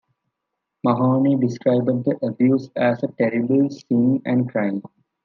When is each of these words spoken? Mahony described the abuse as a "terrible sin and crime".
Mahony 0.83 1.35
described 1.35 1.85
the 2.05 2.17
abuse 2.25 2.71
as 2.75 3.03
a 3.03 3.07
"terrible 3.09 3.69
sin 3.69 4.19
and 4.25 4.49
crime". 4.49 4.81